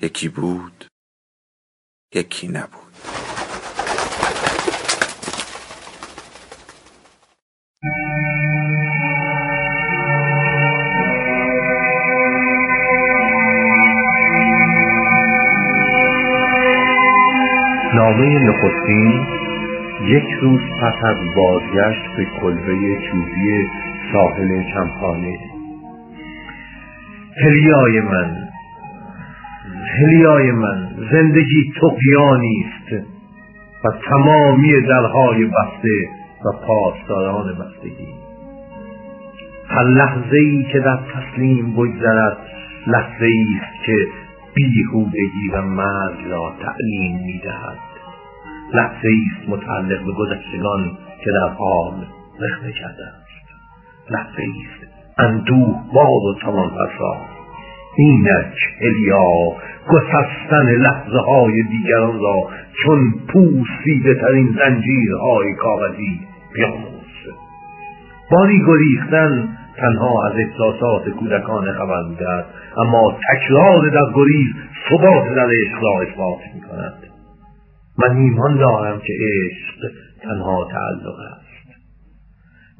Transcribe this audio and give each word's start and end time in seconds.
یکی 0.00 0.28
بود 0.28 0.84
یکی 2.14 2.48
نبود. 2.48 2.82
نامه 17.94 18.38
نخستین 18.38 19.26
یک 20.02 20.24
روز 20.42 20.60
پس 20.82 21.04
از 21.04 21.16
بازگشت 21.36 22.16
به 22.16 22.24
کلبه 22.40 22.98
چوبی 23.10 23.68
ساحل 24.12 24.62
چمخانه. 24.74 25.38
هلیای 27.44 28.00
من 28.00 28.55
هلیای 29.98 30.52
من 30.52 30.88
زندگی 31.12 31.72
تقیانی 31.80 32.64
است 32.66 33.06
و 33.84 33.88
تمامی 34.10 34.80
درهای 34.80 35.44
بسته 35.44 36.08
و 36.44 36.66
پاسداران 36.66 37.58
بستگی. 37.58 38.08
هر 39.68 39.84
لحظه 39.84 40.36
ای 40.36 40.66
که 40.72 40.80
در 40.80 40.98
تسلیم 41.14 41.72
بگذرد 41.72 42.36
لحظه 42.86 43.26
ای 43.26 43.46
است 43.62 43.84
که 43.84 43.96
بیهودگی 44.54 45.48
و 45.52 45.62
مرگ 45.62 46.30
را 46.30 46.52
تعلیم 46.62 47.20
می‌دهد. 47.26 47.78
لحظه 48.74 49.08
است 49.08 49.48
متعلق 49.48 50.04
به 50.06 50.12
گذشتگان 50.12 50.90
که 51.24 51.30
در 51.30 51.48
حال 51.58 52.06
رخنه 52.40 52.72
کرده 52.72 53.06
است. 53.06 53.46
لحظه 54.10 54.42
است 54.42 54.86
اندوه 55.18 55.82
باد 55.94 56.22
و 56.22 56.34
تمام 56.42 56.70
اینک 57.98 58.56
الیا 58.80 59.56
گسستن 59.88 60.66
لحظه 60.66 61.18
های 61.18 61.62
دیگران 61.62 62.20
را 62.20 62.48
چون 62.82 63.14
پوسیده 63.28 64.14
ترین 64.14 64.58
زنجیرهای 64.58 65.54
کاغذی 65.54 66.20
بیاموز. 66.54 66.96
باری 68.30 68.62
گریختن 68.66 69.48
تنها 69.76 70.26
از 70.26 70.32
احساسات 70.36 71.08
کودکان 71.08 71.72
خبر 71.72 72.02
می‌دهد 72.08 72.46
اما 72.76 73.18
تکرار 73.32 73.88
در 73.88 74.12
گریز 74.14 74.46
ثبات 74.88 75.34
در 75.34 75.48
عشق 75.50 75.82
را 75.82 76.02
اثبات 76.02 76.38
می‌کند. 76.54 76.94
من 77.98 78.16
ایمان 78.16 78.56
دارم 78.56 78.98
که 78.98 79.12
عشق 79.12 79.92
تنها 80.22 80.68
تعلق 80.70 81.18
است. 81.32 81.45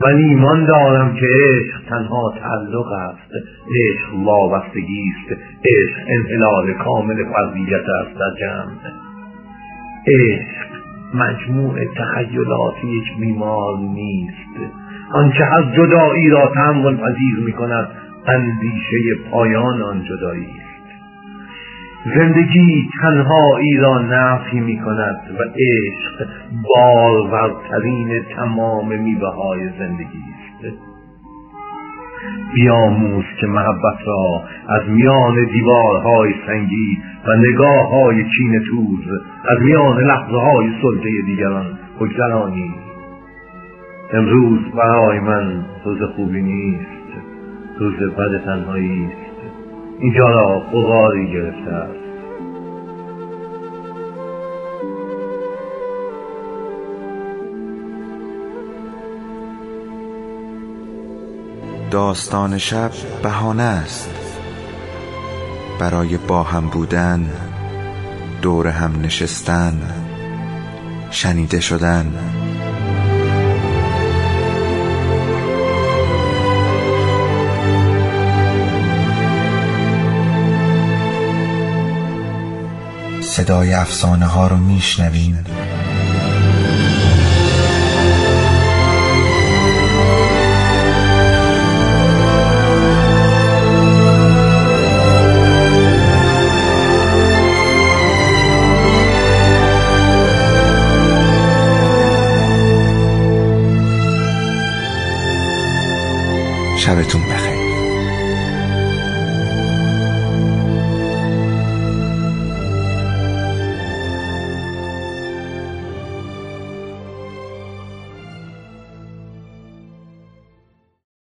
من 0.00 0.16
ایمان 0.16 0.66
دارم 0.66 1.14
که 1.14 1.26
عشق 1.26 1.88
تنها 1.88 2.34
تعلق 2.40 2.92
است. 2.92 3.30
عشق 3.76 4.14
وابستگی 4.24 5.04
است. 5.16 5.40
عشق 5.64 5.96
انحلال 6.08 6.72
کامل 6.72 7.14
فضیت 7.14 7.88
است 7.88 8.18
در 8.18 8.30
جمع. 8.40 8.92
عشق 10.06 10.66
مجموع 11.14 11.74
تخیلات 11.96 12.84
یک 12.84 13.20
بیمار 13.20 13.78
نیست. 13.78 14.72
آنچه 15.12 15.44
از 15.44 15.64
جدایی 15.76 16.30
را 16.30 16.52
تحمل 16.54 16.96
پذیر 16.96 17.44
می 17.46 17.52
کند 17.52 17.88
اندیشه 18.26 18.98
پایان 19.30 19.82
آن 19.82 20.04
جدایی 20.04 20.65
زندگی 22.14 22.88
تنهایی 23.02 23.76
را 23.76 23.98
نفی 23.98 24.60
می 24.60 24.78
کند 24.78 25.20
و 25.38 25.42
عشق 25.42 26.28
بالورترین 26.64 28.22
تمام 28.36 29.00
میوه 29.00 29.28
های 29.28 29.68
زندگی 29.78 30.22
است. 30.28 30.76
بیاموز 32.54 33.24
که 33.40 33.46
محبت 33.46 33.98
را 34.06 34.42
از 34.68 34.88
میان 34.88 35.34
دیوارهای 35.52 36.34
سنگی 36.46 36.98
و 37.26 37.36
نگاه 37.36 37.90
های 37.90 38.24
چین 38.36 38.62
توز 38.70 39.20
از 39.48 39.58
میان 39.60 40.00
لحظه 40.00 40.36
های 40.36 40.70
سلطه 40.82 41.22
دیگران 41.26 41.78
بگذرانی. 42.00 42.74
امروز 44.12 44.60
برای 44.74 45.20
من 45.20 45.64
روز 45.84 46.02
خوبی 46.02 46.42
نیست. 46.42 46.86
روز 47.78 47.94
بد 47.94 48.44
تنهایی 48.44 49.04
است 49.04 49.25
اینجا 50.00 50.30
را 50.30 50.58
بغاری 50.72 51.32
گرفته 51.32 51.70
است. 51.70 52.06
داستان 61.90 62.58
شب 62.58 62.90
بهانه 63.22 63.62
است. 63.62 64.10
برای 65.80 66.16
با 66.16 66.42
هم 66.42 66.68
بودن 66.68 67.30
دور 68.42 68.68
هم 68.68 69.00
نشستن 69.02 69.72
شنیده 71.10 71.60
شدن. 71.60 72.12
صدای 83.36 83.74
افسانه 83.74 84.26
ها 84.26 84.46
رو 84.46 84.56
میشنویم. 84.56 85.44
شبتون 106.78 107.22
بخیر. 107.22 107.65